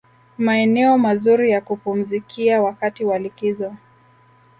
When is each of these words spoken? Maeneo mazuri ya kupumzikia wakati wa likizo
Maeneo 0.37 0.97
mazuri 0.97 1.51
ya 1.51 1.61
kupumzikia 1.61 2.61
wakati 2.61 3.05
wa 3.05 3.19
likizo 3.19 3.75